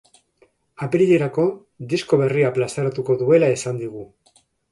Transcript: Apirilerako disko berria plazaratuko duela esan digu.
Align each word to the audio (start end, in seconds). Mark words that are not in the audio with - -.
Apirilerako 0.85 1.45
disko 1.91 2.19
berria 2.23 2.49
plazaratuko 2.57 3.19
duela 3.23 3.53
esan 3.59 3.79
digu. 3.85 4.07